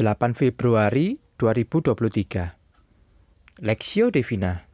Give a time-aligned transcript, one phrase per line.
[0.00, 4.64] 8 Februari 2023 Lexio Divina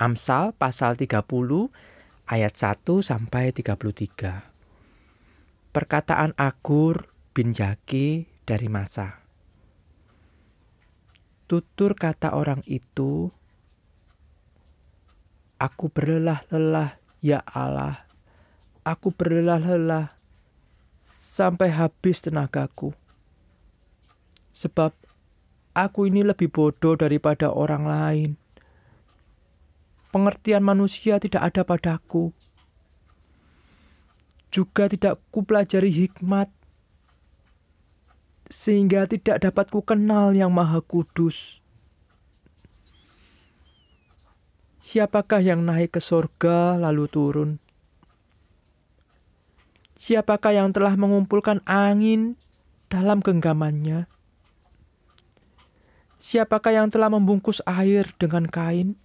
[0.00, 1.20] Amsal pasal 30
[2.32, 4.40] ayat 1 sampai 33
[5.68, 9.20] Perkataan Agur bin Yaki dari masa.
[11.44, 13.28] Tutur kata orang itu
[15.60, 18.08] Aku berlelah-lelah ya Allah.
[18.80, 20.16] Aku berlelah-lelah.
[21.04, 22.96] Sampai habis tenagaku
[24.56, 24.96] sebab
[25.76, 28.30] aku ini lebih bodoh daripada orang lain.
[30.08, 32.32] Pengertian manusia tidak ada padaku.
[34.48, 36.48] Juga tidak kupelajari hikmat,
[38.48, 41.60] sehingga tidak dapat ku kenal yang maha kudus.
[44.86, 47.50] Siapakah yang naik ke sorga lalu turun?
[49.98, 52.38] Siapakah yang telah mengumpulkan angin
[52.86, 54.15] dalam genggamannya?
[56.26, 58.98] Siapakah yang telah membungkus air dengan kain?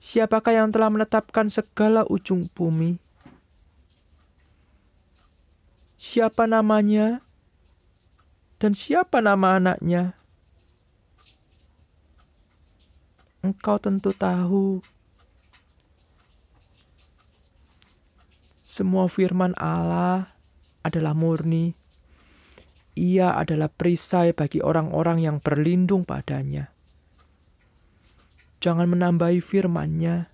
[0.00, 2.96] Siapakah yang telah menetapkan segala ujung bumi?
[6.00, 7.20] Siapa namanya?
[8.56, 10.16] Dan siapa nama anaknya?
[13.44, 14.80] Engkau tentu tahu.
[18.64, 20.32] Semua firman Allah
[20.80, 21.76] adalah murni
[22.96, 26.72] ia adalah perisai bagi orang-orang yang berlindung padanya.
[28.64, 30.32] Jangan menambahi firman-Nya,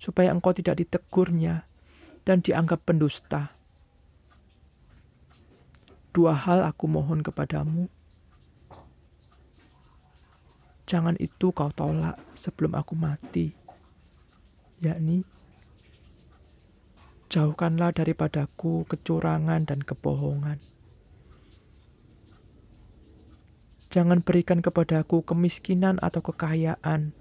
[0.00, 1.68] supaya engkau tidak ditegurnya
[2.24, 3.52] dan dianggap pendusta.
[6.16, 7.92] Dua hal aku mohon kepadamu.
[10.88, 13.52] Jangan itu kau tolak sebelum aku mati,
[14.80, 15.28] yakni
[17.28, 20.56] jauhkanlah daripadaku kecurangan dan kebohongan
[23.88, 27.16] Jangan berikan kepadaku kemiskinan atau kekayaan.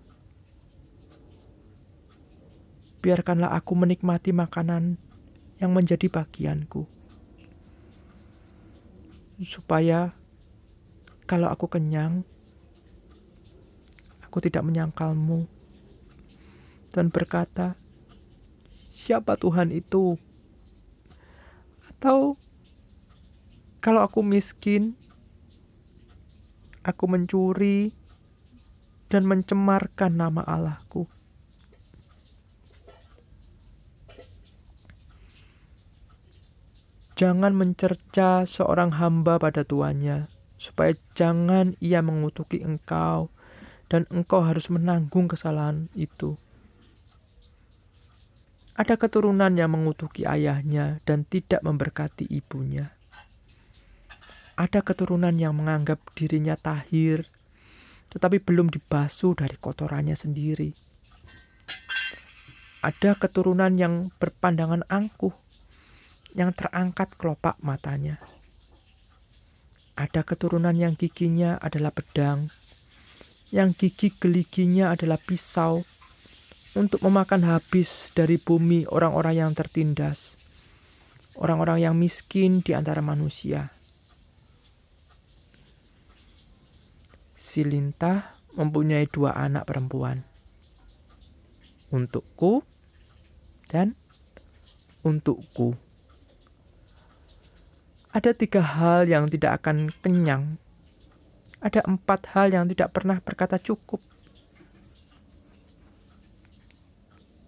[2.99, 4.99] Biarkanlah aku menikmati makanan
[5.63, 6.83] yang menjadi bagianku.
[9.39, 10.11] Supaya
[11.23, 12.27] kalau aku kenyang,
[14.27, 15.47] aku tidak menyangkalmu
[16.91, 17.77] dan berkata,
[18.91, 20.17] siapa Tuhan itu?
[21.87, 22.35] Atau
[23.79, 24.97] kalau aku miskin,
[26.87, 27.91] aku mencuri
[29.11, 31.11] dan mencemarkan nama Allahku.
[37.17, 43.33] Jangan mencerca seorang hamba pada tuannya, supaya jangan ia mengutuki engkau,
[43.89, 46.37] dan engkau harus menanggung kesalahan itu.
[48.77, 52.96] Ada keturunan yang mengutuki ayahnya dan tidak memberkati ibunya.
[54.57, 57.29] Ada keturunan yang menganggap dirinya tahir,
[58.09, 60.73] tetapi belum dibasuh dari kotorannya sendiri.
[62.81, 65.37] Ada keturunan yang berpandangan angkuh,
[66.33, 68.17] yang terangkat kelopak matanya.
[69.93, 72.49] Ada keturunan yang giginya adalah pedang,
[73.53, 75.85] yang gigi geliginya adalah pisau,
[76.73, 80.37] untuk memakan habis dari bumi orang-orang yang tertindas,
[81.37, 83.76] orang-orang yang miskin di antara manusia.
[87.47, 90.27] Si Lintah mempunyai dua anak perempuan.
[91.95, 92.67] Untukku
[93.71, 93.95] dan
[95.07, 95.79] untukku.
[98.11, 100.59] Ada tiga hal yang tidak akan kenyang.
[101.63, 104.03] Ada empat hal yang tidak pernah berkata cukup.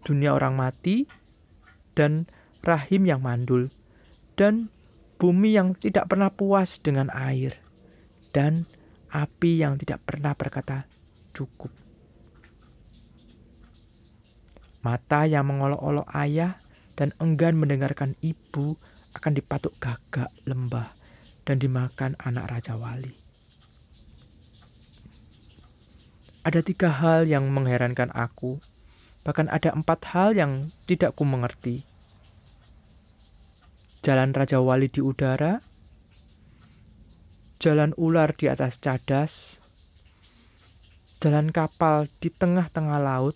[0.07, 1.03] Dunia orang mati
[1.91, 2.31] dan
[2.63, 3.67] rahim yang mandul
[4.39, 4.71] dan
[5.19, 7.59] bumi yang tidak pernah puas dengan air
[8.31, 8.63] dan
[9.09, 10.85] api yang tidak pernah berkata
[11.33, 11.73] cukup.
[14.79, 16.55] Mata yang mengolok-olok ayah
[16.95, 18.79] dan enggan mendengarkan ibu
[19.11, 20.95] akan dipatuk gagak lembah
[21.43, 23.11] dan dimakan anak Raja Wali.
[26.39, 28.63] Ada tiga hal yang mengherankan aku,
[29.27, 31.83] bahkan ada empat hal yang tidak ku mengerti.
[33.99, 35.59] Jalan Raja Wali di udara,
[37.59, 39.59] jalan ular di atas cadas,
[41.19, 43.35] jalan kapal di tengah-tengah laut,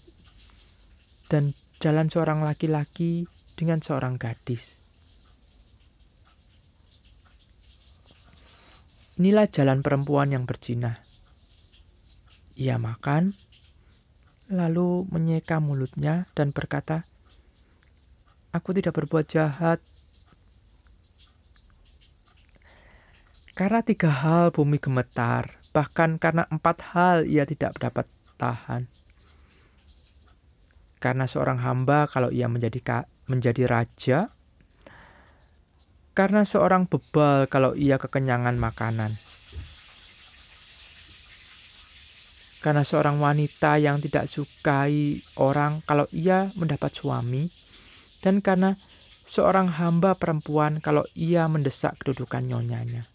[1.27, 1.51] dan
[1.83, 3.27] jalan seorang laki-laki
[3.59, 4.79] dengan seorang gadis.
[9.19, 11.03] Inilah jalan perempuan yang berzina.
[12.55, 13.35] Ia makan,
[14.47, 17.03] lalu menyeka mulutnya dan berkata,
[18.55, 19.83] "Aku tidak berbuat jahat."
[23.53, 28.09] Karena tiga hal bumi gemetar, bahkan karena empat hal ia tidak dapat
[28.41, 28.89] tahan.
[30.97, 34.33] Karena seorang hamba kalau ia menjadi menjadi raja,
[36.17, 39.21] karena seorang bebal kalau ia kekenyangan makanan.
[42.57, 47.53] Karena seorang wanita yang tidak sukai orang kalau ia mendapat suami,
[48.25, 48.81] dan karena
[49.29, 53.12] seorang hamba perempuan kalau ia mendesak kedudukan nyonyanya.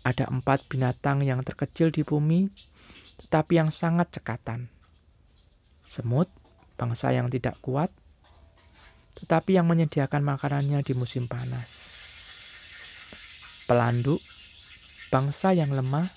[0.00, 2.48] Ada empat binatang yang terkecil di bumi,
[3.20, 4.72] tetapi yang sangat cekatan.
[5.84, 6.32] Semut,
[6.80, 7.92] bangsa yang tidak kuat,
[9.20, 11.68] tetapi yang menyediakan makanannya di musim panas.
[13.68, 14.24] Pelanduk,
[15.12, 16.08] bangsa yang lemah,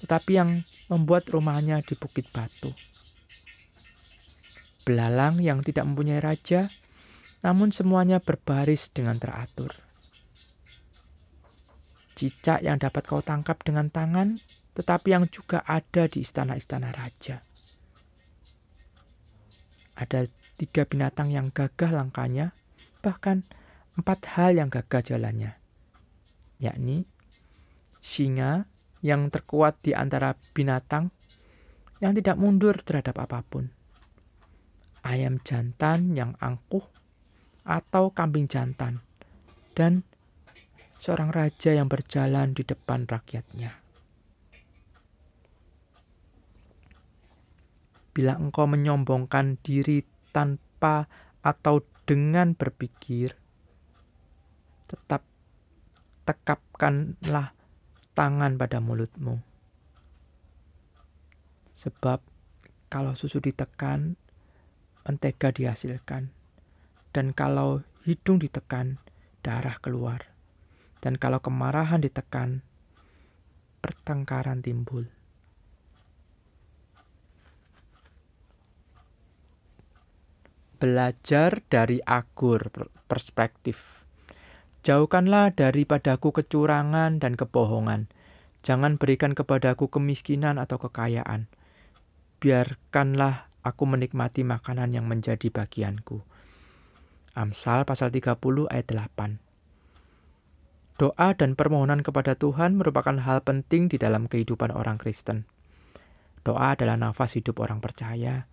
[0.00, 2.72] tetapi yang membuat rumahnya di bukit batu.
[4.88, 6.72] Belalang yang tidak mempunyai raja,
[7.44, 9.91] namun semuanya berbaris dengan teratur
[12.14, 14.40] cicak yang dapat kau tangkap dengan tangan,
[14.72, 17.44] tetapi yang juga ada di istana-istana raja.
[19.96, 22.56] Ada tiga binatang yang gagah langkahnya,
[23.04, 23.44] bahkan
[23.98, 25.58] empat hal yang gagah jalannya,
[26.56, 27.04] yakni
[28.00, 28.64] singa
[29.04, 31.12] yang terkuat di antara binatang
[32.02, 33.70] yang tidak mundur terhadap apa pun,
[35.06, 36.82] ayam jantan yang angkuh
[37.62, 39.04] atau kambing jantan,
[39.76, 40.02] dan
[41.02, 43.74] seorang raja yang berjalan di depan rakyatnya.
[48.14, 51.10] Bila engkau menyombongkan diri tanpa
[51.42, 53.34] atau dengan berpikir,
[54.86, 55.26] tetap
[56.22, 57.50] tekapkanlah
[58.14, 59.42] tangan pada mulutmu.
[61.74, 62.22] Sebab
[62.86, 64.14] kalau susu ditekan,
[65.02, 66.30] mentega dihasilkan.
[67.10, 69.02] Dan kalau hidung ditekan,
[69.42, 70.31] darah keluar.
[71.02, 72.62] Dan kalau kemarahan ditekan,
[73.82, 75.10] pertengkaran timbul.
[80.78, 82.70] Belajar dari agur
[83.10, 84.06] perspektif.
[84.86, 88.06] Jauhkanlah daripadaku kecurangan dan kebohongan.
[88.62, 91.50] Jangan berikan kepadaku kemiskinan atau kekayaan.
[92.38, 96.22] Biarkanlah aku menikmati makanan yang menjadi bagianku.
[97.34, 98.38] Amsal pasal 30
[98.70, 99.41] ayat 8.
[101.02, 105.50] Doa dan permohonan kepada Tuhan merupakan hal penting di dalam kehidupan orang Kristen.
[106.46, 108.46] Doa adalah nafas hidup orang percaya,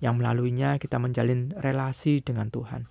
[0.00, 2.88] yang melaluinya kita menjalin relasi dengan Tuhan,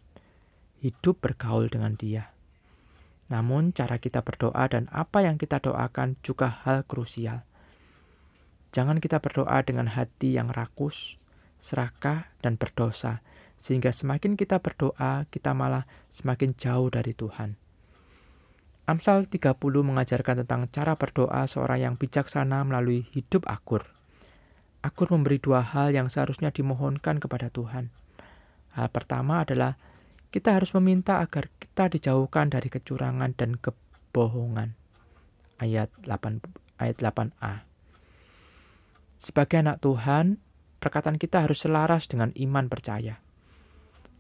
[0.86, 2.30] hidup bergaul dengan Dia.
[3.34, 7.42] Namun, cara kita berdoa dan apa yang kita doakan juga hal krusial.
[8.70, 11.18] Jangan kita berdoa dengan hati yang rakus,
[11.58, 13.26] serakah, dan berdosa,
[13.58, 17.71] sehingga semakin kita berdoa, kita malah semakin jauh dari Tuhan.
[18.90, 23.86] Amsal 30 mengajarkan tentang cara berdoa seorang yang bijaksana melalui hidup akur.
[24.82, 27.94] Akur memberi dua hal yang seharusnya dimohonkan kepada Tuhan.
[28.74, 29.78] Hal pertama adalah
[30.34, 34.74] kita harus meminta agar kita dijauhkan dari kecurangan dan kebohongan.
[35.62, 36.42] Ayat 8
[36.82, 37.70] ayat 8a.
[39.22, 40.42] Sebagai anak Tuhan,
[40.82, 43.22] perkataan kita harus selaras dengan iman percaya.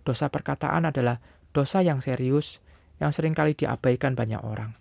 [0.05, 1.17] Dosa perkataan adalah
[1.49, 2.61] dosa yang serius
[3.01, 4.77] yang sering kali diabaikan banyak orang.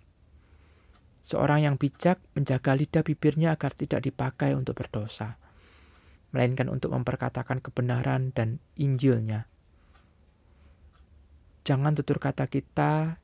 [1.25, 5.41] Seorang yang bijak menjaga lidah bibirnya agar tidak dipakai untuk berdosa,
[6.29, 9.49] melainkan untuk memperkatakan kebenaran dan Injilnya.
[11.65, 13.21] Jangan tutur kata kita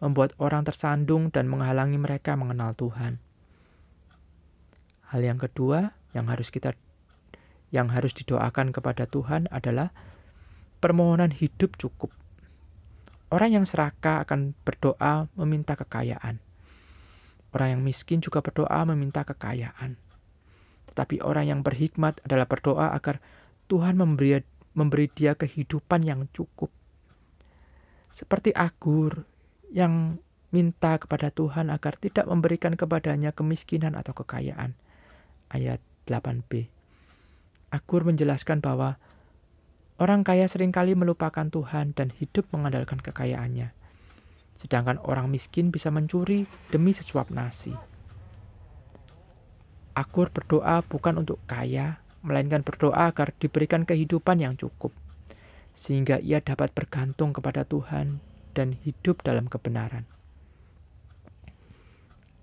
[0.00, 3.20] membuat orang tersandung dan menghalangi mereka mengenal Tuhan.
[5.12, 6.76] Hal yang kedua yang harus kita
[7.72, 9.92] yang harus didoakan kepada Tuhan adalah
[10.80, 12.25] permohonan hidup cukup.
[13.26, 16.38] Orang yang serakah akan berdoa meminta kekayaan.
[17.50, 19.98] Orang yang miskin juga berdoa meminta kekayaan.
[20.92, 23.18] Tetapi orang yang berhikmat adalah berdoa agar
[23.66, 24.46] Tuhan memberi,
[24.78, 26.70] memberi dia kehidupan yang cukup.
[28.14, 29.26] Seperti Agur
[29.74, 30.22] yang
[30.54, 34.78] minta kepada Tuhan agar tidak memberikan kepadanya kemiskinan atau kekayaan.
[35.50, 36.70] Ayat 8b.
[37.74, 38.96] Agur menjelaskan bahwa
[39.96, 43.72] Orang kaya sering kali melupakan Tuhan dan hidup mengandalkan kekayaannya.
[44.60, 47.72] Sedangkan orang miskin bisa mencuri demi sesuap nasi.
[49.96, 54.92] Akur berdoa bukan untuk kaya, melainkan berdoa agar diberikan kehidupan yang cukup,
[55.72, 58.20] sehingga ia dapat bergantung kepada Tuhan
[58.52, 60.04] dan hidup dalam kebenaran.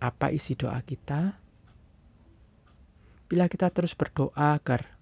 [0.01, 1.37] Apa isi doa kita?
[3.29, 4.97] Bila kita terus berdoa agar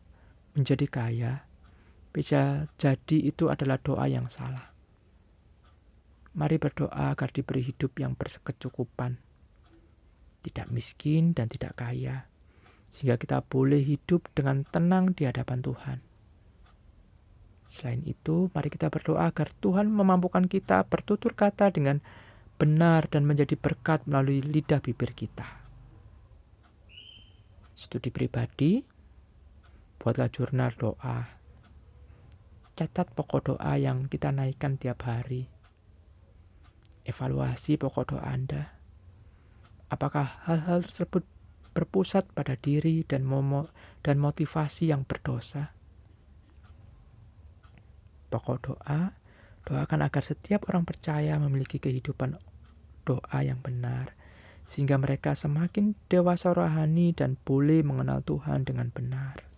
[0.52, 1.48] menjadi kaya,
[2.12, 4.72] bisa jadi itu adalah doa yang salah.
[6.32, 9.20] Mari berdoa agar diberi hidup yang berkecukupan,
[10.44, 12.28] tidak miskin dan tidak kaya,
[12.92, 16.00] sehingga kita boleh hidup dengan tenang di hadapan Tuhan.
[17.72, 22.04] Selain itu, mari kita berdoa agar Tuhan memampukan kita bertutur kata dengan
[22.60, 25.48] benar dan menjadi berkat melalui lidah bibir kita.
[27.74, 28.84] Studi pribadi,
[29.98, 31.41] buatlah jurnal doa.
[32.72, 35.52] Catat pokok doa yang kita naikkan tiap hari.
[37.04, 38.72] Evaluasi pokok doa Anda.
[39.92, 41.28] Apakah hal-hal tersebut
[41.76, 43.28] berpusat pada diri dan
[44.00, 45.76] dan motivasi yang berdosa?
[48.32, 49.20] Pokok doa,
[49.68, 52.40] doakan agar setiap orang percaya memiliki kehidupan
[53.04, 54.16] doa yang benar,
[54.64, 59.51] sehingga mereka semakin dewasa rohani dan boleh mengenal Tuhan dengan benar.